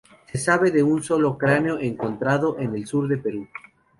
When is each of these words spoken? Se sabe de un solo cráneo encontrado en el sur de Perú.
Se 0.31 0.39
sabe 0.39 0.71
de 0.71 0.81
un 0.81 1.03
solo 1.03 1.37
cráneo 1.37 1.77
encontrado 1.77 2.57
en 2.57 2.73
el 2.75 2.87
sur 2.87 3.07
de 3.07 3.17
Perú. 3.17 3.47